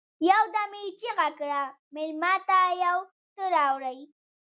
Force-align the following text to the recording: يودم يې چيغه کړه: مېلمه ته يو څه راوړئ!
يودم 0.29 0.71
يې 0.81 0.85
چيغه 0.99 1.27
کړه: 1.39 1.61
مېلمه 1.93 2.33
ته 2.47 2.59
يو 2.85 2.97
څه 3.33 3.43
راوړئ! 3.55 3.99